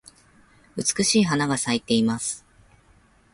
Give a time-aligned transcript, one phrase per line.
[0.75, 2.43] 美しい花が咲いています。